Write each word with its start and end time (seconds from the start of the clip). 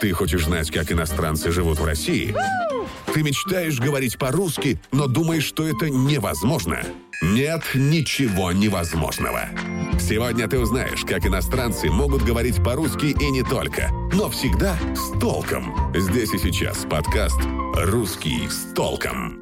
Ты 0.00 0.12
хочешь 0.12 0.46
знать, 0.46 0.70
как 0.70 0.90
иностранцы 0.90 1.50
живут 1.50 1.78
в 1.78 1.84
России? 1.84 2.34
Ты 3.12 3.22
мечтаешь 3.22 3.78
говорить 3.78 4.16
по-русски, 4.16 4.80
но 4.92 5.06
думаешь, 5.06 5.44
что 5.44 5.66
это 5.66 5.90
невозможно? 5.90 6.80
Нет 7.22 7.62
ничего 7.74 8.50
невозможного. 8.52 9.42
Сегодня 10.00 10.48
ты 10.48 10.58
узнаешь, 10.58 11.04
как 11.04 11.26
иностранцы 11.26 11.90
могут 11.90 12.22
говорить 12.22 12.64
по-русски 12.64 13.06
и 13.06 13.30
не 13.30 13.42
только, 13.42 13.90
но 14.14 14.30
всегда 14.30 14.78
с 14.94 15.18
толком. 15.20 15.92
Здесь 15.94 16.32
и 16.32 16.38
сейчас 16.38 16.86
подкаст 16.88 17.40
«Русский 17.74 18.48
с 18.48 18.72
толком». 18.74 19.39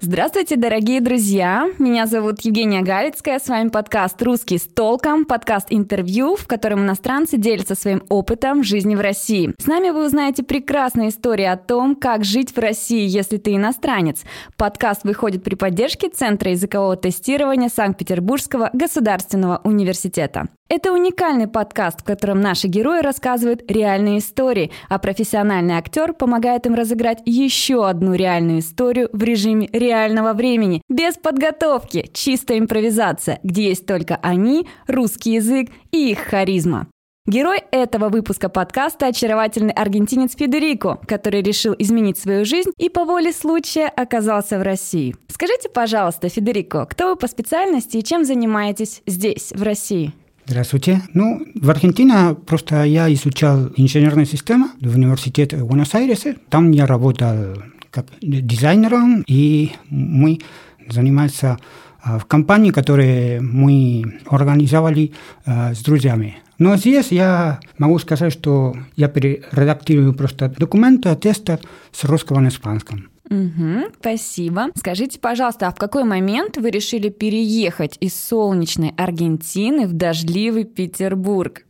Здравствуйте, 0.00 0.54
дорогие 0.54 1.00
друзья! 1.00 1.68
Меня 1.80 2.06
зовут 2.06 2.42
Евгения 2.42 2.82
Галицкая, 2.82 3.40
с 3.40 3.48
вами 3.48 3.68
подкаст 3.68 4.22
«Русский 4.22 4.58
с 4.58 4.62
толком», 4.62 5.24
подкаст-интервью, 5.24 6.36
в 6.36 6.46
котором 6.46 6.82
иностранцы 6.82 7.36
делятся 7.36 7.74
своим 7.74 8.04
опытом 8.08 8.62
жизни 8.62 8.94
в 8.94 9.00
России. 9.00 9.52
С 9.58 9.66
нами 9.66 9.90
вы 9.90 10.06
узнаете 10.06 10.44
прекрасные 10.44 11.08
истории 11.08 11.46
о 11.46 11.56
том, 11.56 11.96
как 11.96 12.24
жить 12.24 12.54
в 12.54 12.60
России, 12.60 13.08
если 13.08 13.38
ты 13.38 13.56
иностранец. 13.56 14.22
Подкаст 14.56 15.02
выходит 15.02 15.42
при 15.42 15.56
поддержке 15.56 16.08
Центра 16.08 16.52
языкового 16.52 16.96
тестирования 16.96 17.68
Санкт-Петербургского 17.68 18.70
государственного 18.72 19.60
университета. 19.64 20.46
Это 20.70 20.92
уникальный 20.92 21.48
подкаст, 21.48 22.02
в 22.02 22.04
котором 22.04 22.42
наши 22.42 22.68
герои 22.68 23.00
рассказывают 23.00 23.64
реальные 23.70 24.18
истории, 24.18 24.70
а 24.90 24.98
профессиональный 24.98 25.76
актер 25.76 26.12
помогает 26.12 26.66
им 26.66 26.74
разыграть 26.74 27.22
еще 27.24 27.88
одну 27.88 28.12
реальную 28.12 28.58
историю 28.58 29.08
в 29.14 29.22
режиме 29.22 29.70
реального 29.88 30.34
времени, 30.34 30.82
без 30.88 31.14
подготовки, 31.14 32.10
чистая 32.12 32.58
импровизация, 32.58 33.40
где 33.42 33.68
есть 33.68 33.86
только 33.86 34.16
они, 34.22 34.66
русский 34.86 35.34
язык 35.34 35.70
и 35.90 36.10
их 36.10 36.18
харизма. 36.18 36.86
Герой 37.26 37.58
этого 37.72 38.08
выпуска 38.08 38.48
подкаста– 38.48 39.06
очаровательный 39.08 39.72
аргентинец 39.72 40.34
Федерико, 40.34 40.98
который 41.06 41.42
решил 41.42 41.74
изменить 41.78 42.18
свою 42.18 42.46
жизнь 42.46 42.70
и 42.78 42.88
по 42.88 43.04
воле 43.04 43.32
случая 43.32 43.88
оказался 43.88 44.58
в 44.58 44.62
России. 44.62 45.14
Скажите, 45.28 45.68
пожалуйста, 45.68 46.30
Федерико, 46.30 46.86
кто 46.86 47.10
вы 47.10 47.16
по 47.16 47.26
специальности 47.26 47.98
и 47.98 48.04
чем 48.04 48.24
занимаетесь 48.24 49.02
здесь, 49.06 49.52
в 49.54 49.62
России? 49.62 50.12
Здравствуйте. 50.46 51.02
Ну, 51.12 51.46
в 51.54 51.68
Аргентине 51.68 52.34
просто 52.46 52.84
я 52.84 53.12
изучал 53.12 53.68
инженерную 53.76 54.24
систему 54.24 54.68
в 54.80 54.94
университете 54.96 55.58
Буэнос-Айресе. 55.58 56.36
Там 56.48 56.70
я 56.70 56.86
работал 56.86 57.62
как 57.90 58.06
дизайнером, 58.20 59.24
и 59.26 59.72
мы 59.90 60.40
занимаемся 60.88 61.58
в 62.04 62.24
компании, 62.26 62.70
которые 62.70 63.40
мы 63.40 64.20
организовали 64.26 65.12
с 65.44 65.82
друзьями. 65.82 66.38
Но 66.58 66.76
здесь 66.76 67.12
я 67.12 67.60
могу 67.78 67.98
сказать, 67.98 68.32
что 68.32 68.74
я 68.96 69.08
перередактирую 69.08 70.12
просто 70.12 70.48
документы, 70.48 71.14
тесты 71.14 71.58
с 71.92 72.04
русского 72.04 72.40
на 72.40 72.48
испанском. 72.48 73.08
Угу, 73.30 73.92
спасибо. 74.00 74.68
Скажите, 74.74 75.20
пожалуйста, 75.20 75.68
а 75.68 75.72
в 75.72 75.76
какой 75.76 76.04
момент 76.04 76.56
вы 76.56 76.70
решили 76.70 77.10
переехать 77.10 77.96
из 78.00 78.14
солнечной 78.14 78.94
Аргентины 78.96 79.86
в 79.86 79.92
дождливый 79.92 80.64
Петербург? 80.64 81.64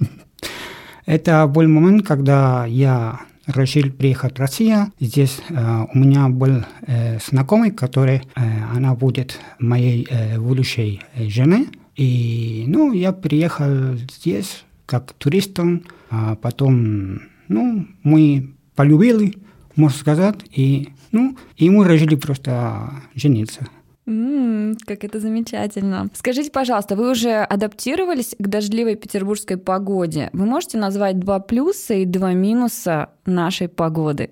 Это 1.06 1.46
был 1.46 1.68
момент, 1.68 2.06
когда 2.06 2.66
я 2.66 3.20
решил 3.48 3.90
приехать 3.90 4.36
в 4.36 4.40
Россию. 4.40 4.92
Здесь 5.00 5.40
э, 5.48 5.86
у 5.92 5.98
меня 5.98 6.28
был 6.28 6.64
э, 6.86 7.18
знакомый, 7.18 7.70
который, 7.70 8.16
э, 8.16 8.40
она 8.74 8.94
будет 8.94 9.40
моей 9.58 10.06
э, 10.08 10.38
будущей 10.38 11.00
э, 11.14 11.28
женой. 11.28 11.68
И, 11.96 12.64
ну, 12.68 12.92
я 12.92 13.12
приехал 13.12 13.96
здесь 14.12 14.64
как 14.86 15.12
туристом, 15.14 15.82
а 16.10 16.36
потом, 16.36 17.22
ну, 17.48 17.86
мы 18.02 18.54
полюбили, 18.76 19.34
можно 19.76 19.98
сказать, 19.98 20.36
и, 20.50 20.90
ну, 21.12 21.36
и 21.56 21.70
мы 21.70 21.88
решили 21.88 22.14
просто 22.14 22.90
жениться. 23.14 23.66
Mm, 24.08 24.78
как 24.86 25.04
это 25.04 25.20
замечательно. 25.20 26.08
Скажите, 26.14 26.50
пожалуйста, 26.50 26.96
вы 26.96 27.10
уже 27.10 27.42
адаптировались 27.42 28.34
к 28.38 28.48
дождливой 28.48 28.96
петербургской 28.96 29.58
погоде? 29.58 30.30
Вы 30.32 30.46
можете 30.46 30.78
назвать 30.78 31.18
два 31.18 31.40
плюса 31.40 31.92
и 31.92 32.06
два 32.06 32.32
минуса 32.32 33.10
нашей 33.26 33.68
погоды? 33.68 34.30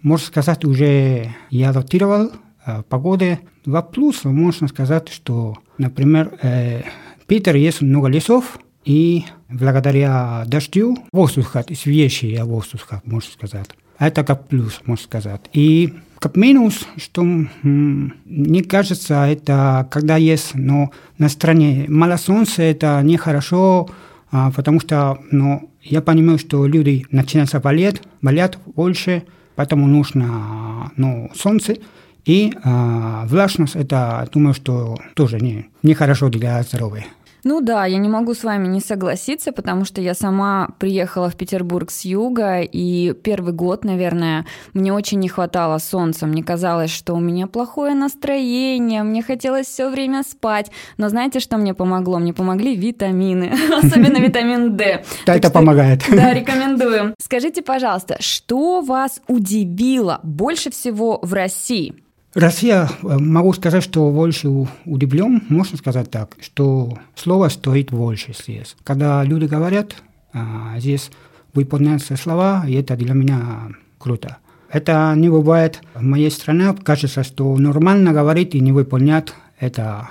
Можно 0.00 0.26
сказать, 0.28 0.64
уже 0.64 1.34
я 1.50 1.70
адаптировал 1.70 2.30
э, 2.64 2.84
погоды. 2.88 3.40
Два 3.64 3.82
плюса 3.82 4.28
можно 4.28 4.68
сказать, 4.68 5.08
что, 5.08 5.56
например, 5.76 6.38
э, 6.42 6.82
Питер 7.26 7.56
есть 7.56 7.82
много 7.82 8.06
лесов, 8.06 8.60
и 8.84 9.24
благодаря 9.48 10.44
дождю 10.46 10.96
воздуха, 11.12 11.64
свежий 11.74 12.40
воздух, 12.44 12.88
можно 13.04 13.32
сказать. 13.32 13.70
Это 13.98 14.24
как 14.24 14.48
плюс, 14.48 14.80
можно 14.84 15.04
сказать. 15.04 15.40
И 15.52 15.94
как 16.18 16.36
минус, 16.36 16.86
что 16.96 17.22
мне 17.22 18.62
кажется, 18.64 19.26
это 19.26 19.86
когда 19.90 20.16
есть 20.16 20.54
но 20.54 20.90
на 21.18 21.28
стране 21.28 21.86
мало 21.88 22.16
солнца, 22.16 22.62
это 22.62 23.00
нехорошо, 23.02 23.88
а, 24.30 24.50
потому 24.50 24.80
что 24.80 25.18
ну, 25.30 25.70
я 25.82 26.00
понимаю, 26.02 26.38
что 26.38 26.66
люди 26.66 27.06
начинают 27.10 27.52
болеть, 27.62 28.02
болят 28.22 28.58
больше, 28.74 29.24
поэтому 29.54 29.86
нужно 29.86 30.90
ну, 30.96 31.30
солнце. 31.34 31.76
И 32.24 32.52
а, 32.64 33.24
влажность, 33.28 33.76
это, 33.76 34.28
думаю, 34.32 34.52
что 34.54 34.98
тоже 35.14 35.38
не, 35.38 35.68
нехорошо 35.82 36.28
для 36.28 36.60
здоровья. 36.62 37.06
Ну 37.48 37.60
да, 37.60 37.86
я 37.86 37.98
не 37.98 38.08
могу 38.08 38.34
с 38.34 38.42
вами 38.42 38.66
не 38.66 38.80
согласиться, 38.80 39.52
потому 39.52 39.84
что 39.84 40.00
я 40.00 40.14
сама 40.14 40.70
приехала 40.80 41.30
в 41.30 41.36
Петербург 41.36 41.92
с 41.92 42.04
юга, 42.04 42.62
и 42.62 43.14
первый 43.22 43.52
год, 43.52 43.84
наверное, 43.84 44.46
мне 44.74 44.92
очень 44.92 45.20
не 45.20 45.28
хватало 45.28 45.78
солнца. 45.78 46.26
Мне 46.26 46.42
казалось, 46.42 46.90
что 46.90 47.14
у 47.14 47.20
меня 47.20 47.46
плохое 47.46 47.94
настроение, 47.94 49.04
мне 49.04 49.22
хотелось 49.22 49.68
все 49.68 49.88
время 49.88 50.24
спать. 50.24 50.72
Но 50.98 51.08
знаете, 51.08 51.38
что 51.38 51.56
мне 51.56 51.72
помогло? 51.72 52.18
Мне 52.18 52.34
помогли 52.34 52.74
витамины, 52.74 53.52
особенно 53.80 54.16
витамин 54.16 54.76
D. 54.76 55.04
Да, 55.24 55.36
это 55.36 55.48
помогает. 55.48 56.02
Да, 56.10 56.34
рекомендую. 56.34 57.14
Скажите, 57.20 57.62
пожалуйста, 57.62 58.16
что 58.18 58.80
вас 58.80 59.20
удивило 59.28 60.18
больше 60.24 60.72
всего 60.72 61.20
в 61.22 61.32
России? 61.32 61.94
Россия, 62.36 62.86
э, 63.02 63.18
могу 63.18 63.52
сказать, 63.54 63.82
что 63.82 64.10
больше 64.10 64.48
удивлен, 64.84 65.42
можно 65.48 65.78
сказать 65.78 66.10
так, 66.10 66.36
что 66.40 66.98
слово 67.14 67.48
стоит 67.48 67.90
больше 67.90 68.34
здесь. 68.34 68.76
Когда 68.84 69.24
люди 69.24 69.46
говорят, 69.46 69.96
а, 70.34 70.78
здесь 70.78 71.10
выполняются 71.54 72.14
слова, 72.16 72.64
и 72.68 72.74
это 72.74 72.94
для 72.96 73.14
меня 73.14 73.68
круто. 73.98 74.36
Это 74.70 75.14
не 75.16 75.30
бывает 75.30 75.80
в 75.94 76.02
моей 76.02 76.30
стране. 76.30 76.74
Кажется, 76.82 77.22
что 77.22 77.56
нормально 77.56 78.12
говорить 78.12 78.54
и 78.54 78.60
не 78.60 78.72
выполнять. 78.72 79.28
Это, 79.58 80.10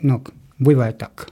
ну, 0.00 0.24
бывает 0.58 0.96
так. 0.96 1.28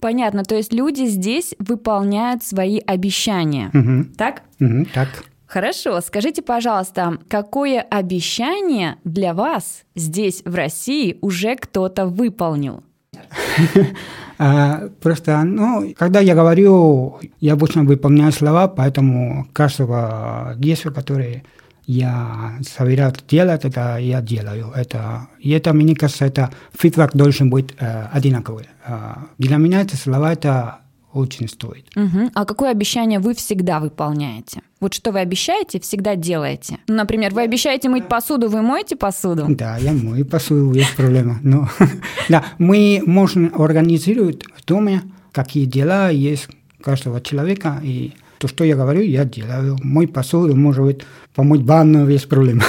Понятно. 0.00 0.44
То 0.44 0.56
есть 0.56 0.74
люди 0.74 1.06
здесь 1.06 1.54
выполняют 1.58 2.44
свои 2.44 2.80
обещания. 2.86 3.70
Угу. 3.72 4.16
Так? 4.18 4.42
Угу, 4.60 4.86
так. 4.92 5.24
Хорошо, 5.46 6.00
скажите, 6.00 6.42
пожалуйста, 6.42 7.18
какое 7.28 7.80
обещание 7.80 8.96
для 9.04 9.32
вас 9.32 9.84
здесь, 9.94 10.42
в 10.44 10.54
России, 10.54 11.18
уже 11.20 11.56
кто-то 11.56 12.06
выполнил? 12.06 12.82
А, 14.38 14.90
просто, 15.00 15.42
ну, 15.44 15.94
когда 15.96 16.20
я 16.20 16.34
говорю, 16.34 17.20
я 17.40 17.54
обычно 17.54 17.84
выполняю 17.84 18.32
слова, 18.32 18.68
поэтому 18.68 19.46
каждого 19.54 20.52
действия, 20.58 20.90
которое 20.90 21.42
я 21.86 22.58
собираюсь 22.62 23.14
делать, 23.26 23.64
это 23.64 23.96
я 23.96 24.20
делаю. 24.20 24.72
Это, 24.74 25.28
и 25.40 25.52
это, 25.52 25.72
мне 25.72 25.94
кажется, 25.94 26.26
это 26.26 26.50
фидбэк 26.78 27.12
должен 27.14 27.48
быть 27.48 27.74
э, 27.78 28.08
одинаковый. 28.12 28.68
Э, 28.84 29.14
для 29.38 29.56
меня 29.56 29.80
это 29.80 29.96
слова, 29.96 30.32
это 30.32 30.80
очень 31.16 31.48
стоит. 31.48 31.86
Угу. 31.96 32.30
А 32.34 32.44
какое 32.44 32.70
обещание 32.70 33.18
вы 33.18 33.34
всегда 33.34 33.80
выполняете? 33.80 34.62
Вот 34.80 34.94
что 34.94 35.10
вы 35.10 35.20
обещаете, 35.20 35.80
всегда 35.80 36.16
делаете. 36.16 36.78
Ну, 36.86 36.96
например, 36.96 37.32
вы 37.32 37.42
обещаете 37.42 37.88
мыть 37.88 38.08
посуду, 38.08 38.48
вы 38.48 38.62
моете 38.62 38.96
посуду? 38.96 39.46
Да, 39.48 39.78
я 39.78 39.92
мою 39.92 40.26
посуду, 40.26 40.72
есть 40.74 40.94
проблема. 40.96 41.38
Но, 41.42 41.68
да, 42.28 42.44
мы 42.58 43.02
можем 43.06 43.52
организовать 43.58 44.44
в 44.56 44.64
доме, 44.64 45.02
какие 45.32 45.64
дела 45.64 46.10
есть 46.10 46.48
каждого 46.82 47.20
человека, 47.20 47.80
и 47.82 48.12
то, 48.38 48.48
что 48.48 48.64
я 48.64 48.76
говорю, 48.76 49.02
я 49.02 49.24
делаю. 49.24 49.76
Мой 49.82 50.06
посуду, 50.06 50.56
может 50.56 50.84
быть, 50.84 51.00
помыть 51.34 51.62
ванну 51.62 52.06
без 52.06 52.22
проблем. 52.22 52.60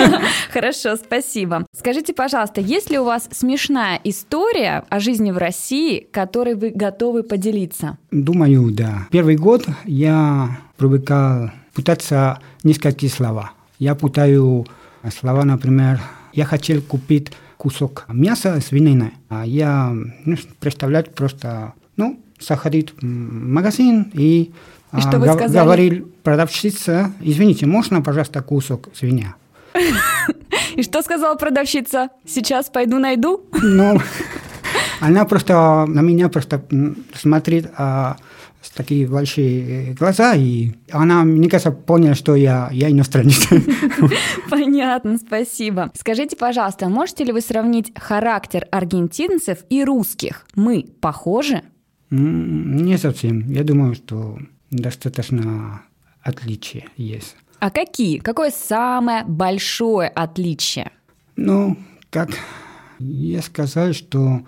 Хорошо, 0.52 0.96
спасибо. 0.96 1.66
Скажите, 1.76 2.14
пожалуйста, 2.14 2.60
есть 2.60 2.90
ли 2.90 2.98
у 2.98 3.04
вас 3.04 3.28
смешная 3.32 4.00
история 4.04 4.84
о 4.88 5.00
жизни 5.00 5.30
в 5.30 5.38
России, 5.38 6.06
которой 6.10 6.54
вы 6.54 6.70
готовы 6.70 7.22
поделиться? 7.22 7.98
Думаю, 8.10 8.70
да. 8.70 9.06
Первый 9.10 9.36
год 9.36 9.66
я 9.84 10.58
привыкал 10.76 11.50
пытаться 11.74 12.40
несколько 12.64 13.08
слова. 13.08 13.52
Я 13.78 13.94
путаю 13.94 14.66
слова, 15.10 15.44
например, 15.44 16.00
я 16.32 16.44
хотел 16.44 16.80
купить 16.80 17.32
кусок 17.56 18.04
мяса 18.08 18.60
свинины, 18.60 19.12
а 19.28 19.46
я 19.46 19.92
ну, 20.24 20.36
представлять 20.60 21.14
просто, 21.14 21.74
ну, 21.96 22.20
заходить 22.38 22.92
в 23.00 23.04
магазин 23.04 24.10
и 24.14 24.52
И 24.96 25.00
что 25.00 25.18
вы 25.18 25.26
гов- 25.26 25.36
сказали? 25.36 25.64
Говорил 25.64 26.12
продавщица, 26.22 27.12
извините, 27.20 27.66
можно, 27.66 28.02
пожалуйста, 28.02 28.42
кусок 28.42 28.88
свинья? 28.94 29.34
И 30.76 30.82
что 30.82 31.02
сказала 31.02 31.36
продавщица? 31.36 32.10
Сейчас 32.26 32.68
пойду 32.68 32.98
найду? 32.98 33.44
Ну, 33.62 33.98
она 35.00 35.24
просто 35.24 35.86
на 35.86 36.00
меня 36.00 36.28
просто 36.28 36.62
смотрит 37.14 37.70
а, 37.76 38.16
с 38.62 38.70
такие 38.70 39.06
большие 39.06 39.94
глаза, 39.94 40.34
и 40.34 40.72
она, 40.90 41.24
мне 41.24 41.48
кажется, 41.48 41.70
поняла, 41.70 42.14
что 42.14 42.34
я, 42.34 42.68
я 42.72 42.90
иностранец. 42.90 43.46
Понятно, 44.50 45.18
спасибо. 45.18 45.90
Скажите, 45.94 46.36
пожалуйста, 46.36 46.88
можете 46.88 47.24
ли 47.24 47.32
вы 47.32 47.40
сравнить 47.40 47.92
характер 47.96 48.66
аргентинцев 48.70 49.58
и 49.70 49.84
русских? 49.84 50.46
Мы 50.54 50.86
похожи? 51.00 51.62
Не 52.10 52.98
совсем. 52.98 53.50
Я 53.50 53.64
думаю, 53.64 53.94
что 53.94 54.38
достаточно 54.70 55.82
отличия 56.22 56.86
есть. 56.96 57.36
А 57.58 57.70
какие? 57.70 58.18
Какое 58.18 58.50
самое 58.50 59.24
большое 59.24 60.08
отличие? 60.08 60.92
Ну, 61.36 61.78
как 62.10 62.30
я 62.98 63.42
сказал, 63.42 63.92
что 63.92 64.42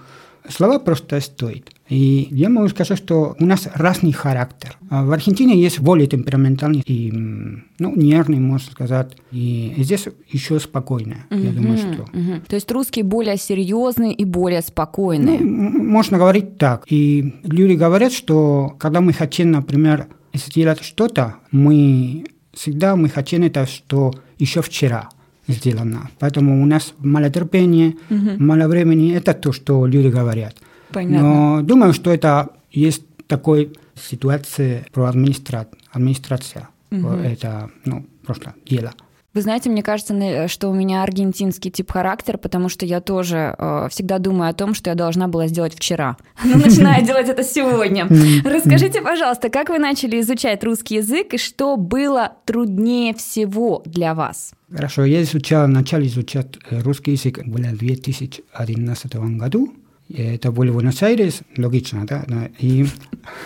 слова 0.48 0.78
просто 0.78 1.20
стоят. 1.20 1.70
И 1.88 2.28
я 2.30 2.48
могу 2.50 2.68
сказать, 2.68 2.98
что 2.98 3.34
у 3.38 3.44
нас 3.46 3.66
разный 3.74 4.12
характер. 4.12 4.76
А 4.90 5.04
В 5.04 5.12
Аргентине 5.12 5.60
есть 5.60 5.80
более 5.80 6.06
темпераментальный 6.06 6.82
и 6.86 7.10
ну, 7.12 7.94
нервный, 7.96 8.38
можно 8.38 8.70
сказать. 8.70 9.16
И 9.32 9.72
здесь 9.78 10.06
еще 10.30 10.60
спокойно. 10.60 11.16
Я 11.30 11.50
думаю, 11.52 11.78
что... 11.78 12.06
Мгм. 12.12 12.42
То 12.46 12.56
есть 12.56 12.70
русские 12.70 13.04
более 13.04 13.36
серьезные 13.38 14.12
и 14.12 14.24
более 14.24 14.60
Ну, 14.60 14.66
спокойные. 14.66 15.38
м- 15.40 15.88
можно 15.88 16.18
говорить 16.18 16.58
так. 16.58 16.84
И 16.88 17.34
люди 17.42 17.72
говорят, 17.72 18.12
что 18.12 18.74
когда 18.78 19.00
мы 19.00 19.12
хотим, 19.14 19.50
например, 19.52 20.08
сделать 20.34 20.82
что-то, 20.82 21.36
мы 21.52 22.26
всегда 22.52 22.96
мы 22.96 23.08
хотим 23.08 23.42
это, 23.44 23.66
что 23.66 24.12
еще 24.38 24.60
вчера 24.62 25.08
сделано. 25.48 26.10
Поэтому 26.18 26.62
у 26.62 26.66
нас 26.66 26.94
мало 26.98 27.30
терпения, 27.30 27.94
мало 28.38 28.68
времени. 28.68 29.14
Это 29.14 29.34
то, 29.34 29.52
что 29.52 29.86
люди 29.86 30.08
говорят. 30.08 30.54
Понятно. 30.92 31.56
Но 31.56 31.62
думаю, 31.62 31.92
что 31.92 32.10
это 32.12 32.50
есть 32.70 33.02
такой 33.26 33.72
ситуация 33.94 34.86
про 34.92 35.08
администра... 35.08 35.66
администрация. 35.92 36.68
Это 36.90 37.70
ну, 37.84 38.06
просто 38.24 38.54
дело. 38.66 38.92
Вы 39.38 39.42
знаете, 39.42 39.70
мне 39.70 39.84
кажется, 39.84 40.14
на- 40.14 40.48
что 40.48 40.68
у 40.68 40.74
меня 40.74 41.04
аргентинский 41.04 41.70
тип 41.70 41.92
характер, 41.92 42.38
потому 42.38 42.68
что 42.68 42.84
я 42.84 43.00
тоже 43.00 43.54
э, 43.56 43.86
всегда 43.88 44.18
думаю 44.18 44.50
о 44.50 44.52
том, 44.52 44.74
что 44.74 44.90
я 44.90 44.96
должна 44.96 45.28
была 45.28 45.46
сделать 45.46 45.76
вчера. 45.76 46.16
Но 46.44 46.56
начинаю 46.56 47.06
делать 47.06 47.28
это 47.28 47.44
сегодня. 47.44 48.08
Расскажите, 48.44 49.00
пожалуйста, 49.00 49.48
как 49.48 49.68
вы 49.68 49.78
начали 49.78 50.20
изучать 50.20 50.64
русский 50.64 50.96
язык 50.96 51.34
и 51.34 51.38
что 51.38 51.76
было 51.76 52.32
труднее 52.46 53.14
всего 53.14 53.80
для 53.86 54.12
вас? 54.12 54.54
Хорошо, 54.72 55.04
я 55.04 55.22
изучал, 55.22 55.68
начал 55.68 56.00
изучать 56.00 56.58
э, 56.68 56.80
русский 56.80 57.12
язык 57.12 57.38
в 57.38 57.76
2011 57.76 59.16
году. 59.38 59.72
И 60.08 60.20
Это 60.20 60.50
был 60.50 60.64
Буэнос-Айрес, 60.64 61.42
логично, 61.56 62.04
да? 62.08 62.24
да. 62.26 62.48
И 62.58 62.86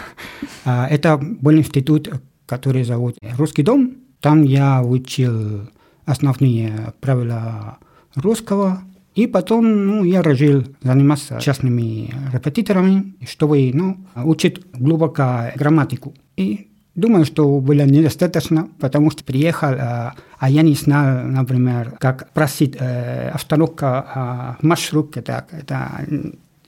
а, 0.65 0.89
это 0.89 1.19
был 1.19 1.53
институт, 1.53 2.09
который 2.47 2.85
зовут 2.85 3.19
«Русский 3.37 3.63
дом». 3.63 3.99
Там 4.23 4.45
я 4.45 4.83
учил 4.83 5.69
основные 6.05 6.93
правила 7.01 7.79
русского. 8.15 8.83
И 9.15 9.27
потом 9.27 9.87
ну, 9.87 10.05
я 10.05 10.23
решил 10.23 10.65
заниматься 10.83 11.39
частными 11.41 12.11
репетиторами, 12.33 13.15
чтобы 13.27 13.71
ну, 13.75 13.99
учить 14.17 14.63
глубоко 14.73 15.53
грамматику. 15.55 16.15
И 16.37 16.69
думаю, 16.95 17.27
что 17.27 17.61
было 17.61 17.83
недостаточно, 17.83 18.69
потому 18.81 19.11
что 19.11 19.23
приехал, 19.23 19.69
а, 19.69 20.15
а 20.39 20.51
я 20.51 20.63
не 20.63 20.75
знал, 20.75 21.27
например, 21.27 21.95
как 22.01 22.33
просить 22.33 22.77
э, 22.79 23.29
остановка 23.31 24.07
а, 24.15 24.57
маршрут. 24.63 25.17
Это, 25.19 25.47
это 25.51 26.07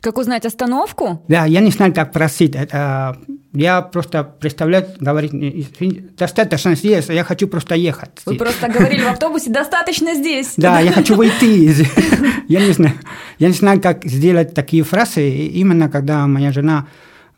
Как 0.04 0.18
узнать 0.18 0.44
остановку? 0.44 1.22
да, 1.28 1.46
я 1.46 1.60
не 1.60 1.70
знал, 1.70 1.90
как 1.90 2.12
просить. 2.12 2.54
Это, 2.54 3.16
я 3.54 3.80
просто 3.80 4.22
представляю, 4.22 4.86
говорить, 5.00 5.32
«Извините, 5.32 6.10
достаточно 6.18 6.74
здесь, 6.74 7.08
я 7.08 7.24
хочу 7.24 7.48
просто 7.48 7.74
ехать. 7.74 8.10
Вы 8.26 8.34
просто 8.34 8.68
говорили 8.68 9.02
в 9.02 9.08
автобусе, 9.08 9.48
достаточно 9.48 10.14
здесь. 10.14 10.52
Да, 10.58 10.80
я 10.80 10.92
хочу 10.98 11.14
выйти. 11.14 11.86
Я 12.48 12.66
не 12.66 12.72
знаю, 12.72 12.96
я 13.38 13.48
не 13.48 13.54
знаю, 13.54 13.80
как 13.80 14.04
сделать 14.04 14.52
такие 14.52 14.82
фразы. 14.82 15.26
Именно 15.26 15.88
когда 15.88 16.26
моя 16.26 16.52
жена 16.52 16.86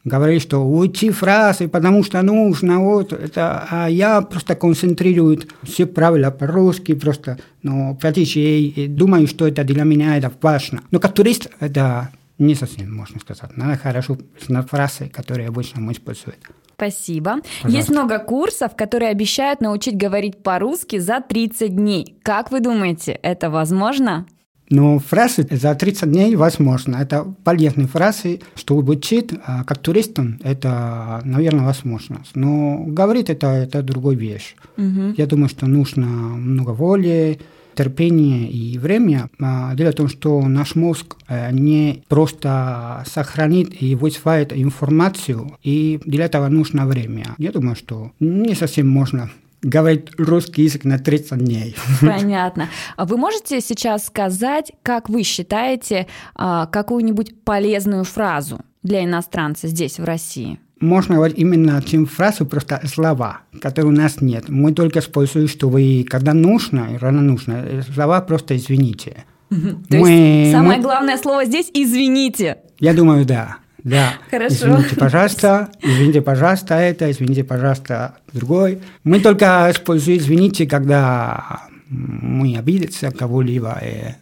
говорит, 0.02 0.42
что 0.42 0.64
уйти 0.64 1.10
фразы, 1.10 1.68
потому 1.68 2.02
что 2.02 2.20
нужно, 2.22 2.80
вот 2.80 3.12
это, 3.12 3.66
а 3.70 3.86
я 3.88 4.22
просто 4.22 4.56
концентрирую 4.56 5.42
все 5.62 5.86
правила 5.86 6.30
по-русски, 6.30 6.94
просто, 6.94 7.38
ну, 7.62 7.96
практически 8.00 8.38
и 8.38 8.88
думаю, 8.88 9.28
что 9.28 9.46
это 9.46 9.62
для 9.62 9.84
меня 9.84 10.16
это 10.16 10.32
важно. 10.42 10.80
Но 10.90 10.98
как 10.98 11.14
турист 11.14 11.48
это 11.60 12.10
не 12.38 12.54
совсем, 12.54 12.94
можно 12.94 13.20
сказать. 13.20 13.56
Надо 13.56 13.76
хорошо 13.78 14.18
знать 14.40 14.68
фразы, 14.68 15.08
которые 15.08 15.48
обычно 15.48 15.80
мы 15.80 15.92
используем. 15.92 16.36
Спасибо. 16.74 17.36
Пожалуйста. 17.62 17.68
Есть 17.68 17.88
много 17.88 18.18
курсов, 18.18 18.76
которые 18.76 19.10
обещают 19.10 19.62
научить 19.62 19.96
говорить 19.96 20.42
по-русски 20.42 20.98
за 20.98 21.20
30 21.20 21.74
дней. 21.74 22.18
Как 22.22 22.50
вы 22.50 22.60
думаете, 22.60 23.12
это 23.22 23.48
возможно? 23.48 24.26
Но 24.68 24.98
фразы 24.98 25.46
за 25.50 25.74
30 25.74 26.10
дней 26.10 26.36
возможно. 26.36 26.96
Это 26.96 27.24
полезные 27.44 27.86
фразы, 27.86 28.40
что 28.56 28.76
учить 28.76 29.30
а, 29.46 29.64
как 29.64 29.78
туристам, 29.78 30.38
это, 30.42 31.20
наверное, 31.24 31.64
возможно. 31.64 32.22
Но 32.34 32.82
говорить 32.84 33.30
это, 33.30 33.46
это 33.46 33.82
другая 33.82 34.16
вещь. 34.16 34.56
Я 34.76 35.26
думаю, 35.26 35.48
что 35.48 35.66
нужно 35.66 36.06
много 36.06 36.70
воли, 36.70 37.40
терпения 37.76 38.48
и 38.50 38.78
время. 38.78 39.28
А, 39.40 39.74
в 39.74 39.92
том, 39.92 40.08
что 40.08 40.40
наш 40.42 40.74
мозг 40.74 41.16
э, 41.28 41.52
не 41.52 42.02
просто 42.08 43.04
сохранит 43.06 43.80
и 43.80 43.94
высваивает 43.94 44.52
информацию, 44.52 45.56
и 45.62 46.00
для 46.04 46.24
этого 46.24 46.48
нужно 46.48 46.86
время. 46.86 47.34
Я 47.38 47.52
думаю, 47.52 47.76
что 47.76 48.12
не 48.18 48.54
совсем 48.54 48.88
можно 48.88 49.30
говорить 49.62 50.08
русский 50.18 50.62
язык 50.62 50.84
на 50.84 50.98
30 50.98 51.38
дней. 51.38 51.76
Понятно. 52.00 52.68
А 52.96 53.04
Вы 53.04 53.16
можете 53.16 53.60
сейчас 53.60 54.06
сказать, 54.06 54.72
как 54.82 55.08
вы 55.08 55.22
считаете, 55.22 56.06
а, 56.34 56.66
какую-нибудь 56.66 57.42
полезную 57.44 58.04
фразу 58.04 58.60
для 58.82 59.04
иностранца 59.04 59.68
здесь, 59.68 59.98
в 59.98 60.04
России? 60.04 60.60
Можно 60.80 61.14
говорить 61.16 61.38
именно 61.38 61.82
чем 61.82 62.04
фразу, 62.06 62.44
просто 62.44 62.80
слова, 62.86 63.40
которые 63.62 63.92
у 63.92 63.96
нас 63.96 64.20
нет. 64.20 64.48
Мы 64.48 64.72
только 64.72 64.98
используем, 64.98 65.48
чтобы 65.48 66.04
когда 66.08 66.34
нужно, 66.34 66.88
рано 67.00 67.22
нужно, 67.22 67.52
э, 67.64 67.82
слова 67.94 68.20
просто 68.20 68.54
извините. 68.56 69.24
То 69.48 69.56
Мы- 69.96 70.10
есть 70.10 70.52
самое 70.52 70.76
мы- 70.78 70.82
главное 70.82 71.16
слово 71.16 71.44
здесь 71.46 71.70
«извините». 71.72 72.58
Я 72.80 72.92
думаю, 72.94 73.24
да. 73.24 73.56
Да. 73.84 74.14
Хорошо. 74.30 74.54
Извините, 74.54 74.96
пожалуйста, 74.96 75.68
извините, 75.82 76.20
пожалуйста, 76.20 76.74
это, 76.74 77.10
извините, 77.10 77.44
пожалуйста, 77.44 78.16
другой. 78.32 78.80
Мы 79.04 79.20
только 79.20 79.68
используем 79.70 80.18
извините, 80.18 80.66
когда 80.66 81.60
мы 81.88 82.56
обидятся 82.58 83.12
кого-либо. 83.12 83.78
э, 83.80 84.14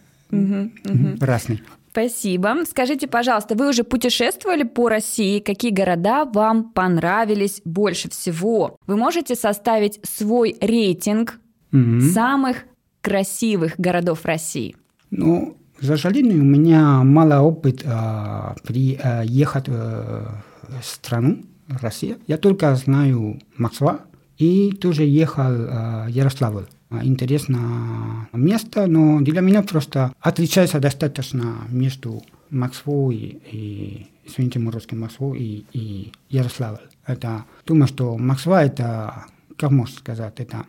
Разный. 1.19 1.61
Спасибо. 1.99 2.55
Скажите, 2.69 3.07
пожалуйста, 3.07 3.55
вы 3.55 3.69
уже 3.69 3.85
путешествовали 3.85 4.63
по 4.63 4.89
России? 4.89 5.39
Какие 5.39 5.71
города 5.71 6.25
вам 6.25 6.73
понравились 6.73 7.61
больше 7.63 8.09
всего? 8.09 8.75
Вы 8.85 8.97
можете 8.97 9.33
составить 9.35 10.01
свой 10.03 10.57
рейтинг 10.59 11.39
Мгм. 11.71 12.01
самых 12.01 12.65
красивых 12.99 13.75
городов 13.79 14.25
России? 14.25 14.75
Ну, 15.09 15.55
к 15.79 15.85
сожалению, 15.85 16.41
у 16.41 16.45
меня 16.45 17.01
мало 17.03 17.39
опыта 17.39 18.57
приехать 18.65 19.69
в 19.69 20.43
страну, 20.83 21.43
Россия. 21.81 22.17
Я 22.27 22.37
только 22.37 22.75
знаю 22.75 23.39
Москва 23.55 24.01
и 24.37 24.71
тоже 24.71 25.03
ехал 25.03 25.51
в 25.51 26.07
Ярославль. 26.09 26.65
А, 26.89 27.03
Интересное 27.03 28.29
место, 28.33 28.87
но 28.87 29.19
для 29.21 29.41
меня 29.41 29.63
просто 29.63 30.13
отличается 30.19 30.79
достаточно 30.79 31.55
между 31.69 32.23
Москвой 32.49 33.41
и, 33.51 34.07
извините, 34.23 34.59
мой 34.59 34.73
русский 34.73 34.95
Москвой 34.95 35.39
и, 35.39 35.65
и 35.73 36.11
Ярославль. 36.29 36.79
Это, 37.05 37.45
думаю, 37.65 37.87
что 37.87 38.17
Москва 38.17 38.63
это, 38.63 39.25
как 39.57 39.71
можно 39.71 39.95
сказать, 39.97 40.33
это 40.37 40.65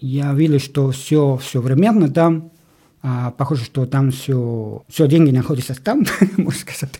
я 0.00 0.32
видел, 0.32 0.58
что 0.58 0.90
все, 0.90 1.36
все 1.36 1.60
временно 1.60 2.08
там, 2.08 2.50
а, 3.02 3.32
похоже, 3.32 3.64
что 3.64 3.84
там 3.84 4.10
все, 4.12 4.82
все 4.88 5.06
деньги 5.06 5.30
находятся 5.30 5.74
там, 5.74 6.04
можно 6.38 6.60
сказать. 6.60 6.98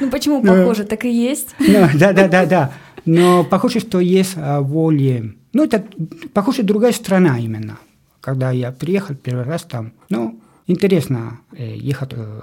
Ну 0.00 0.10
почему 0.10 0.42
похоже, 0.42 0.84
так 0.84 1.04
и 1.04 1.10
есть? 1.10 1.54
Да, 1.58 2.12
да, 2.12 2.28
да, 2.28 2.46
да. 2.46 2.72
Но 3.04 3.44
похоже, 3.44 3.80
что 3.80 4.00
есть 4.00 4.34
а, 4.36 4.60
воли. 4.60 5.36
Ну, 5.52 5.64
это, 5.64 5.84
похоже, 6.32 6.62
другая 6.62 6.92
страна 6.92 7.38
именно. 7.38 7.78
Когда 8.20 8.50
я 8.50 8.72
приехал 8.72 9.14
первый 9.14 9.44
раз 9.44 9.62
там, 9.62 9.92
ну, 10.08 10.38
интересно 10.66 11.40
э, 11.52 11.74
ехать 11.76 12.12
э, 12.12 12.40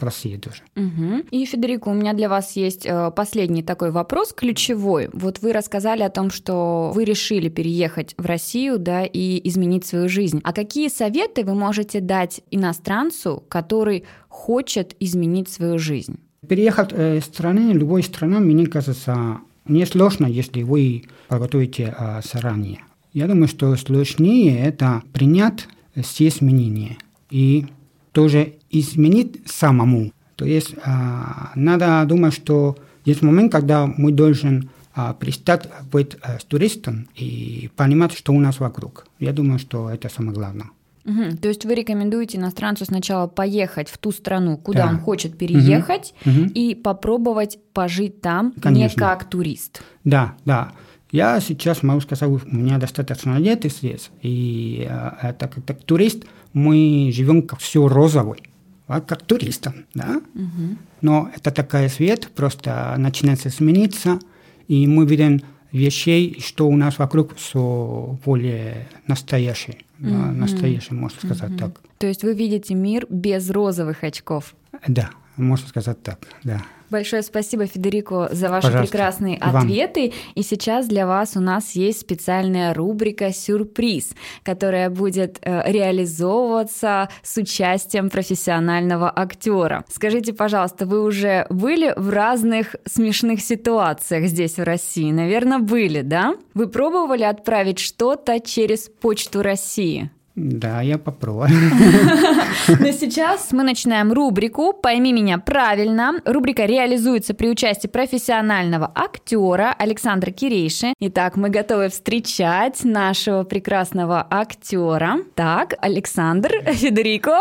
России 0.00 0.36
тоже. 0.36 0.62
Угу. 0.76 1.26
И, 1.30 1.44
Федерико, 1.44 1.88
у 1.88 1.94
меня 1.94 2.12
для 2.12 2.28
вас 2.28 2.56
есть 2.56 2.86
э, 2.86 3.10
последний 3.14 3.62
такой 3.62 3.90
вопрос, 3.90 4.32
ключевой. 4.32 5.08
Вот 5.12 5.40
вы 5.40 5.52
рассказали 5.52 6.02
о 6.02 6.10
том, 6.10 6.30
что 6.30 6.90
вы 6.94 7.04
решили 7.04 7.48
переехать 7.48 8.14
в 8.18 8.26
Россию, 8.26 8.78
да, 8.78 9.04
и 9.04 9.40
изменить 9.48 9.86
свою 9.86 10.08
жизнь. 10.08 10.40
А 10.44 10.52
какие 10.52 10.88
советы 10.88 11.44
вы 11.44 11.54
можете 11.54 12.00
дать 12.00 12.40
иностранцу, 12.50 13.44
который 13.48 14.04
хочет 14.28 14.94
изменить 15.00 15.48
свою 15.48 15.78
жизнь? 15.78 16.18
Переехать 16.46 16.90
э, 16.92 17.20
страны, 17.20 17.72
любой 17.72 18.02
страны, 18.02 18.40
мне 18.40 18.66
кажется, 18.66 19.38
не 19.68 19.86
сложно, 19.86 20.26
если 20.26 20.62
вы 20.62 21.04
подготовите 21.28 21.94
э, 21.96 22.20
заранее. 22.24 22.80
Я 23.12 23.26
думаю, 23.26 23.48
что 23.48 23.74
сложнее 23.76 24.58
это 24.58 25.02
принять 25.12 25.66
все 26.02 26.28
изменения 26.28 26.98
и 27.30 27.66
тоже 28.12 28.54
изменить 28.70 29.40
самому. 29.46 30.12
То 30.36 30.44
есть 30.44 30.74
а, 30.84 31.52
надо 31.54 32.04
думать, 32.06 32.34
что 32.34 32.76
есть 33.04 33.22
момент, 33.22 33.50
когда 33.50 33.86
мы 33.86 34.12
должны 34.12 34.68
а, 34.94 35.14
перестать 35.14 35.68
быть 35.90 36.16
а, 36.22 36.38
туристом 36.46 37.08
и 37.16 37.70
понимать, 37.76 38.12
что 38.12 38.32
у 38.32 38.40
нас 38.40 38.60
вокруг. 38.60 39.06
Я 39.18 39.32
думаю, 39.32 39.58
что 39.58 39.90
это 39.90 40.08
самое 40.08 40.34
главное. 40.34 40.70
Угу. 41.08 41.38
То 41.38 41.48
есть 41.48 41.64
вы 41.64 41.74
рекомендуете 41.74 42.38
иностранцу 42.38 42.84
сначала 42.84 43.26
поехать 43.26 43.88
в 43.88 43.98
ту 43.98 44.12
страну, 44.12 44.56
куда 44.58 44.84
да. 44.84 44.90
он 44.90 44.98
хочет 45.00 45.38
переехать, 45.38 46.14
угу. 46.24 46.50
и 46.54 46.74
попробовать 46.74 47.58
пожить 47.72 48.20
там 48.20 48.52
Конечно. 48.60 49.00
не 49.00 49.06
как 49.06 49.24
турист. 49.24 49.82
Да, 50.04 50.34
да. 50.44 50.72
Я 51.10 51.40
сейчас 51.40 51.82
могу 51.82 52.00
сказать, 52.02 52.28
у 52.28 52.54
меня 52.54 52.76
достаточно 52.76 53.38
лет 53.38 53.64
здесь, 53.64 54.10
и 54.20 54.86
э, 54.88 55.10
это 55.22 55.48
как, 55.48 55.64
как 55.64 55.82
турист 55.82 56.24
мы 56.52 57.10
живем 57.14 57.42
как 57.42 57.60
все 57.60 57.88
розовый, 57.88 58.42
а 58.86 59.00
как 59.00 59.22
туристом, 59.22 59.86
да. 59.94 60.20
Угу. 60.34 60.76
Но 61.00 61.30
это 61.34 61.50
такая 61.50 61.88
свет, 61.88 62.28
просто 62.34 62.94
начинается 62.98 63.48
смениться, 63.48 64.18
и 64.66 64.86
мы 64.86 65.06
видим 65.06 65.40
вещей, 65.72 66.40
что 66.40 66.68
у 66.68 66.76
нас 66.76 66.98
вокруг 66.98 67.36
все 67.36 68.18
более 68.24 68.88
настоящее, 69.06 69.78
mm-hmm. 70.00 70.32
настоящее, 70.32 70.98
можно 70.98 71.18
сказать 71.18 71.52
mm-hmm. 71.52 71.58
так. 71.58 71.80
То 71.98 72.06
есть 72.06 72.22
вы 72.22 72.34
видите 72.34 72.74
мир 72.74 73.06
без 73.10 73.50
розовых 73.50 74.04
очков? 74.04 74.54
Да, 74.86 75.10
можно 75.38 75.68
сказать 75.68 76.02
так, 76.02 76.18
да. 76.44 76.62
Большое 76.90 77.22
спасибо, 77.22 77.66
Федерико, 77.66 78.28
за 78.32 78.48
ваши 78.48 78.68
Пожалуйста. 78.68 78.90
прекрасные 78.90 79.36
ответы. 79.36 80.14
И 80.34 80.42
сейчас 80.42 80.86
для 80.86 81.06
вас 81.06 81.36
у 81.36 81.40
нас 81.40 81.72
есть 81.72 82.00
специальная 82.00 82.72
рубрика 82.72 83.30
«Сюрприз», 83.30 84.12
которая 84.42 84.88
будет 84.88 85.38
э, 85.42 85.70
реализовываться 85.70 87.10
с 87.22 87.36
участием 87.36 88.08
профессионального 88.08 89.12
актера. 89.14 89.84
Скажите, 89.90 90.32
пожалуйста, 90.32 90.86
вы 90.86 91.02
уже 91.02 91.46
были 91.50 91.92
в 91.94 92.08
разных 92.08 92.76
смешных 92.86 93.42
ситуациях 93.42 94.26
здесь, 94.26 94.56
в 94.56 94.62
России? 94.62 95.12
Наверное, 95.12 95.58
были, 95.58 96.00
да? 96.00 96.36
Вы 96.54 96.68
пробовали 96.68 97.24
отправить 97.24 97.78
что-то 97.78 98.40
через 98.40 98.88
Почту 98.88 99.42
России? 99.42 100.10
Да, 100.38 100.82
я 100.82 100.98
попробую. 100.98 101.48
Но 102.68 102.92
сейчас 102.92 103.50
мы 103.50 103.64
начинаем 103.64 104.12
рубрику 104.12 104.72
«Пойми 104.72 105.12
меня 105.12 105.38
правильно». 105.38 106.20
Рубрика 106.24 106.64
реализуется 106.64 107.34
при 107.34 107.48
участии 107.48 107.88
профессионального 107.88 108.90
актера 108.94 109.74
Александра 109.76 110.30
Кирейши. 110.30 110.94
Итак, 111.00 111.36
мы 111.36 111.50
готовы 111.50 111.88
встречать 111.88 112.84
нашего 112.84 113.42
прекрасного 113.42 114.24
актера. 114.30 115.18
Так, 115.34 115.74
Александр 115.80 116.50
Федерико. 116.72 117.38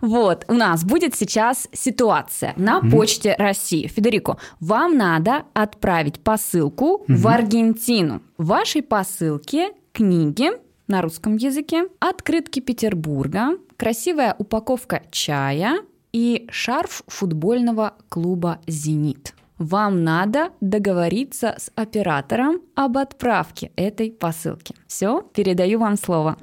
Вот, 0.00 0.44
у 0.46 0.54
нас 0.54 0.84
будет 0.84 1.16
сейчас 1.16 1.68
ситуация 1.72 2.52
на 2.56 2.80
почте 2.80 3.34
России. 3.36 3.88
Федерико, 3.88 4.36
вам 4.60 4.96
надо 4.96 5.42
отправить 5.54 6.20
посылку 6.20 7.04
в 7.08 7.26
Аргентину. 7.26 8.22
В 8.38 8.46
вашей 8.46 8.82
посылке 8.82 9.70
книги 9.92 10.50
на 10.90 11.00
русском 11.00 11.36
языке, 11.36 11.84
открытки 12.00 12.60
Петербурга, 12.60 13.56
красивая 13.76 14.34
упаковка 14.38 15.02
чая 15.10 15.78
и 16.12 16.46
шарф 16.50 17.02
футбольного 17.06 17.94
клуба 18.08 18.58
«Зенит». 18.66 19.34
Вам 19.58 20.04
надо 20.04 20.50
договориться 20.60 21.54
с 21.58 21.70
оператором 21.74 22.62
об 22.74 22.98
отправке 22.98 23.70
этой 23.76 24.10
посылки. 24.10 24.74
Все, 24.86 25.22
передаю 25.34 25.78
вам 25.78 25.96
слово. 25.96 26.36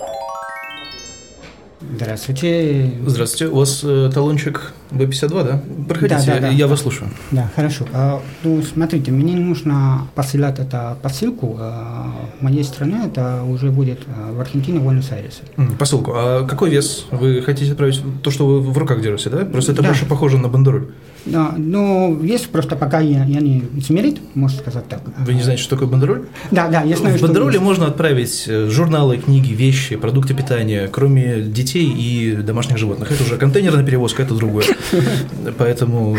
Здравствуйте. 1.82 2.92
Здравствуйте. 3.06 3.54
У 3.54 3.58
вас 3.58 3.84
э, 3.84 4.10
талончик 4.14 4.74
B52, 4.92 5.44
да? 5.44 5.62
Проходите, 5.88 6.24
да, 6.26 6.34
да, 6.36 6.40
да. 6.42 6.50
я 6.50 6.68
вас 6.68 6.82
слушаю. 6.82 7.10
Да, 7.32 7.50
хорошо. 7.56 7.86
А, 7.94 8.22
ну, 8.44 8.62
смотрите, 8.62 9.12
мне 9.12 9.36
нужно 9.36 10.08
посылать 10.16 10.60
эту 10.60 10.98
посылку. 11.02 11.58
А, 11.60 12.12
в 12.40 12.44
моей 12.44 12.64
стране 12.64 13.02
это 13.06 13.44
уже 13.44 13.72
будет 13.72 14.00
а, 14.08 14.34
в 14.34 14.40
Аргентине, 14.40 14.80
в 14.80 14.84
Буэнос-Айресе. 14.84 15.44
Посылку. 15.78 16.14
А 16.16 16.46
какой 16.46 16.70
вес? 16.70 17.06
Вы 17.12 17.42
хотите 17.42 17.72
отправить 17.72 18.02
то, 18.24 18.32
что 18.32 18.48
вы 18.48 18.62
в 18.62 18.78
руках 18.78 19.02
держите, 19.02 19.30
да? 19.30 19.46
Просто 19.46 19.74
это 19.74 19.82
да. 19.82 19.90
больше 19.90 20.06
похоже 20.06 20.38
на 20.38 20.48
бандероль. 20.48 20.90
Да, 21.26 21.54
но 21.58 22.14
вес 22.14 22.42
просто 22.44 22.76
пока 22.76 23.00
я, 23.02 23.26
я 23.26 23.42
не 23.42 23.64
измерит, 23.76 24.18
можно 24.34 24.60
сказать 24.60 24.88
так. 24.88 25.02
Вы 25.20 25.34
не 25.34 25.44
знаете, 25.44 25.62
что 25.62 25.76
такое 25.76 25.90
бандероль? 25.90 26.24
Да, 26.52 26.70
да, 26.70 26.84
я 26.84 26.96
знаю, 26.96 27.18
В 27.18 27.22
бандероле 27.22 27.60
можно 27.60 27.88
отправить 27.88 28.46
э, 28.48 28.70
журналы, 28.70 29.18
книги, 29.18 29.52
вещи, 29.52 29.98
продукты 29.98 30.34
питания, 30.34 30.88
кроме 30.88 31.42
детей 31.42 31.86
и 31.86 32.36
домашних 32.36 32.78
животных. 32.78 33.12
Это 33.12 33.24
уже 33.24 33.38
контейнерная 33.38 33.84
перевозка, 33.84 34.24
это 34.24 34.36
другое. 34.36 34.66
Поэтому 35.58 36.18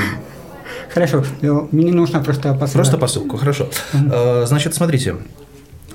Хорошо, 0.93 1.25
мне 1.71 1.93
нужно 1.93 2.21
просто 2.21 2.55
посылку. 2.55 2.73
Просто 2.73 2.99
посылку, 2.99 3.37
хорошо. 3.37 3.69
А, 3.93 4.45
значит, 4.47 4.75
смотрите, 4.75 5.17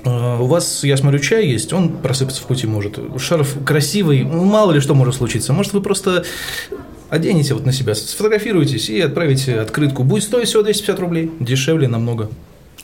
а, 0.04 0.40
у 0.40 0.46
вас, 0.46 0.84
я 0.84 0.96
смотрю, 0.96 1.18
чай 1.18 1.46
есть, 1.46 1.72
он 1.72 1.90
просыпаться 1.90 2.42
в 2.42 2.46
пути 2.46 2.66
может. 2.66 2.98
Шарф 3.18 3.56
красивый, 3.64 4.24
мало 4.24 4.72
ли 4.72 4.80
что 4.80 4.94
может 4.94 5.16
случиться. 5.16 5.52
Может, 5.52 5.72
вы 5.72 5.80
просто 5.80 6.24
оденете 7.10 7.54
вот 7.54 7.66
на 7.66 7.72
себя, 7.72 7.94
сфотографируйтесь 7.94 8.88
и 8.88 9.00
отправите 9.00 9.60
открытку. 9.60 10.04
Будет 10.04 10.24
стоить 10.24 10.48
всего 10.48 10.62
250 10.62 11.00
рублей, 11.00 11.30
дешевле 11.40 11.88
намного. 11.88 12.30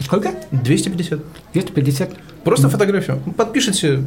Сколько? 0.00 0.32
250. 0.50 1.20
250? 1.52 2.10
Просто 2.44 2.68
mm. 2.68 2.70
фотографию. 2.70 3.22
Подпишите 3.36 4.02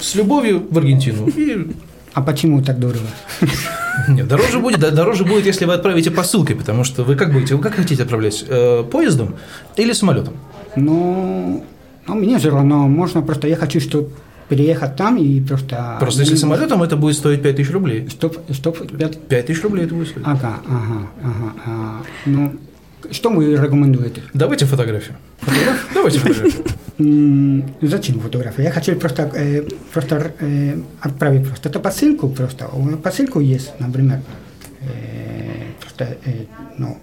с 0.00 0.14
любовью 0.16 0.66
в 0.68 0.76
Аргентину. 0.76 1.28
И... 1.28 1.68
А 2.14 2.22
почему 2.22 2.62
так 2.62 2.80
дорого? 2.80 3.06
Нет, 4.08 4.28
дороже 4.28 4.58
будет, 4.58 4.80
дороже 4.80 5.24
будет, 5.24 5.46
если 5.46 5.64
вы 5.64 5.74
отправите 5.74 6.10
посылкой, 6.10 6.56
потому 6.56 6.84
что 6.84 7.04
вы 7.04 7.16
как 7.16 7.32
будете, 7.32 7.54
вы 7.54 7.62
как 7.62 7.74
хотите 7.74 8.02
отправлять? 8.02 8.44
Э, 8.48 8.84
поездом 8.84 9.36
или 9.76 9.92
самолетом? 9.92 10.34
Ну, 10.76 11.64
ну, 12.06 12.14
мне 12.14 12.38
все 12.38 12.50
равно, 12.50 12.86
можно 12.88 13.22
просто, 13.22 13.48
я 13.48 13.56
хочу, 13.56 13.80
чтобы 13.80 14.10
переехать 14.48 14.96
там 14.96 15.16
и 15.16 15.40
просто... 15.40 15.96
Просто 15.98 16.20
если 16.22 16.36
самолетом, 16.36 16.82
это 16.82 16.96
будет 16.96 17.16
стоить 17.16 17.42
5 17.42 17.56
тысяч 17.56 17.70
рублей. 17.72 18.08
Стоп, 18.10 18.38
стоп, 18.52 18.78
5... 18.78 19.28
5 19.28 19.46
тысяч 19.46 19.62
рублей 19.62 19.86
это 19.86 19.94
будет 19.94 20.08
стоить. 20.08 20.26
Ага, 20.26 20.60
ага, 20.68 21.08
ага. 21.22 21.52
А, 21.66 22.02
ну, 22.26 22.54
что 23.10 23.30
вы 23.30 23.56
рекомендуете? 23.56 24.22
Давайте 24.34 24.66
фотографию. 24.66 25.16
Фотографию? 25.40 25.76
Давайте 25.94 26.18
фотографию. 26.18 26.64
Зачем 26.98 28.20
фотографию? 28.20 28.64
Я 28.64 28.72
хочу 28.72 28.96
просто, 28.96 29.30
э, 29.34 29.68
просто 29.92 30.32
э, 30.40 30.76
отправить 31.00 31.46
просто 31.46 31.68
эту 31.68 31.80
посылку. 31.80 32.28
Просто. 32.28 32.68
У 32.72 32.82
меня 32.82 32.96
посылку 32.96 33.40
есть, 33.40 33.72
например. 33.78 34.20
Э, 34.80 35.72
просто, 35.80 36.16
э, 36.24 36.46
ну, 36.78 36.98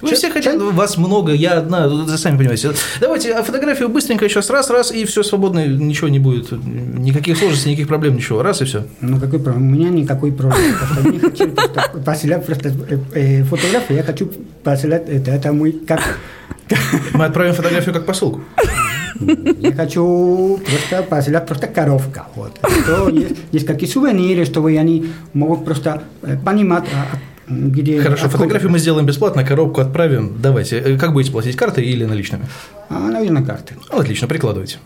вы 0.00 0.08
Че, 0.08 0.14
все 0.16 0.30
хотите, 0.30 0.58
чай? 0.58 0.58
вас 0.58 0.96
много, 0.96 1.32
я 1.32 1.58
одна, 1.58 1.86
вы 1.86 2.18
сами 2.18 2.36
понимаете. 2.36 2.72
Давайте 3.00 3.32
а 3.34 3.42
фотографию 3.42 3.88
быстренько 3.88 4.28
сейчас 4.28 4.50
раз, 4.50 4.70
раз, 4.70 4.90
и 4.90 5.04
все 5.04 5.22
свободно, 5.22 5.64
ничего 5.66 6.08
не 6.08 6.18
будет, 6.18 6.50
никаких 6.50 7.38
сложностей, 7.38 7.70
никаких 7.70 7.88
проблем, 7.88 8.16
ничего, 8.16 8.42
раз 8.42 8.62
и 8.62 8.64
все. 8.64 8.86
Ну 9.00 9.20
какой 9.20 9.38
проблем? 9.38 9.68
У 9.68 9.70
меня 9.70 9.90
никакой 9.90 10.32
проблем. 10.32 10.74
Просто 10.78 11.08
не 11.08 11.18
хочу 11.18 11.50
посылать 12.04 12.44
просто 12.44 12.68
э, 12.70 12.98
э, 13.14 13.44
фотографию, 13.44 13.98
я 13.98 14.02
хочу 14.02 14.30
посылать 14.64 15.08
это, 15.08 15.30
это 15.30 15.52
мой 15.52 15.72
как. 15.72 16.00
Мы 17.12 17.24
отправим 17.24 17.54
фотографию 17.54 17.94
как 17.94 18.06
посылку. 18.06 18.40
Я 19.60 19.72
хочу 19.72 20.60
просто 20.64 21.02
посылать 21.08 21.46
просто 21.46 21.66
коровка. 21.66 22.26
Вот. 22.34 22.58
Что 22.84 23.08
есть, 23.08 23.36
есть 23.52 23.66
какие 23.66 23.88
сувениры, 23.88 24.44
чтобы 24.44 24.76
они 24.76 25.06
могут 25.32 25.64
просто 25.64 26.02
э, 26.22 26.36
понимать, 26.44 26.84
а, 26.94 27.16
где... 27.48 28.00
Хорошо, 28.00 28.26
откуда... 28.26 28.38
фотографию 28.38 28.70
мы 28.70 28.78
сделаем 28.78 29.06
бесплатно, 29.06 29.44
коробку 29.44 29.80
отправим. 29.80 30.36
Давайте. 30.40 30.78
Э, 30.78 30.98
как 30.98 31.12
будете 31.12 31.32
платить, 31.32 31.56
картой 31.56 31.84
или 31.84 32.04
наличными? 32.04 32.46
А, 32.88 32.98
наверное, 32.98 33.44
карты. 33.44 33.74
Отлично, 33.90 34.28
прикладывайте. 34.28 34.78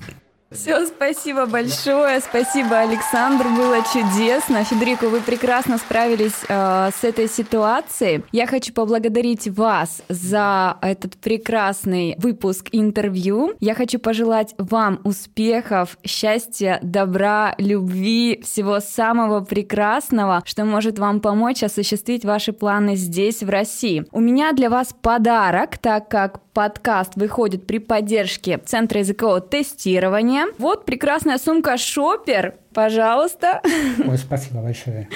Все, 0.56 0.86
спасибо 0.86 1.44
большое, 1.44 2.20
спасибо, 2.20 2.78
Александр, 2.78 3.46
было 3.48 3.78
чудесно. 3.92 4.64
Федерико, 4.64 5.08
вы 5.08 5.20
прекрасно 5.20 5.76
справились 5.76 6.32
э, 6.48 6.90
с 6.98 7.04
этой 7.04 7.28
ситуацией. 7.28 8.22
Я 8.32 8.46
хочу 8.46 8.72
поблагодарить 8.72 9.48
вас 9.48 10.02
за 10.08 10.78
этот 10.80 11.18
прекрасный 11.18 12.14
выпуск 12.18 12.68
интервью. 12.72 13.52
Я 13.60 13.74
хочу 13.74 13.98
пожелать 13.98 14.54
вам 14.56 15.00
успехов, 15.04 15.98
счастья, 16.04 16.78
добра, 16.82 17.54
любви, 17.58 18.40
всего 18.42 18.80
самого 18.80 19.40
прекрасного, 19.40 20.42
что 20.46 20.64
может 20.64 20.98
вам 20.98 21.20
помочь 21.20 21.62
осуществить 21.62 22.24
ваши 22.24 22.52
планы 22.52 22.96
здесь, 22.96 23.42
в 23.42 23.50
России. 23.50 24.06
У 24.10 24.20
меня 24.20 24.52
для 24.52 24.70
вас 24.70 24.94
подарок, 25.00 25.76
так 25.76 26.08
как 26.08 26.40
подкаст 26.56 27.16
выходит 27.16 27.66
при 27.66 27.76
поддержке 27.76 28.56
Центра 28.64 29.00
языкового 29.00 29.42
тестирования. 29.42 30.45
Вот 30.58 30.84
прекрасная 30.84 31.38
сумка 31.38 31.76
Шопер. 31.76 32.54
Пожалуйста. 32.74 33.62
Ой, 34.06 34.18
спасибо 34.18 34.60
большое. 34.60 35.08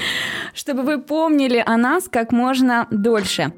Чтобы 0.54 0.82
вы 0.82 1.00
помнили 1.00 1.62
о 1.64 1.76
нас 1.76 2.08
как 2.08 2.32
можно 2.32 2.86
дольше. 2.90 3.52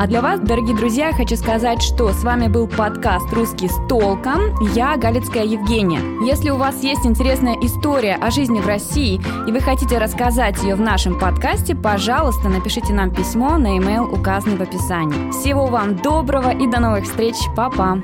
А 0.00 0.06
для 0.06 0.22
вас, 0.22 0.38
дорогие 0.38 0.76
друзья, 0.76 1.12
хочу 1.12 1.34
сказать, 1.34 1.82
что 1.82 2.12
с 2.12 2.22
вами 2.22 2.46
был 2.46 2.68
подкаст 2.68 3.32
«Русский 3.32 3.66
с 3.68 3.74
толком». 3.88 4.54
Я 4.72 4.96
Галицкая 4.96 5.44
Евгения. 5.44 6.00
Если 6.24 6.50
у 6.50 6.56
вас 6.56 6.84
есть 6.84 7.04
интересная 7.04 7.56
история 7.62 8.14
о 8.14 8.30
жизни 8.30 8.60
в 8.60 8.66
России, 8.68 9.20
и 9.48 9.50
вы 9.50 9.58
хотите 9.58 9.98
рассказать 9.98 10.62
ее 10.62 10.76
в 10.76 10.80
нашем 10.80 11.18
подкасте, 11.18 11.74
пожалуйста, 11.74 12.48
напишите 12.48 12.92
нам 12.92 13.12
письмо 13.12 13.58
на 13.58 13.74
e-mail, 13.74 14.08
указанный 14.08 14.56
в 14.56 14.62
описании. 14.62 15.32
Всего 15.32 15.66
вам 15.66 15.96
доброго 15.96 16.50
и 16.50 16.68
до 16.68 16.78
новых 16.78 17.02
встреч. 17.02 17.34
Папа! 17.56 18.00